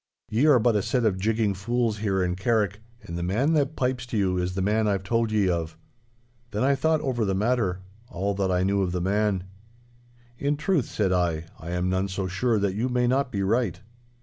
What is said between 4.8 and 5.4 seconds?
I've told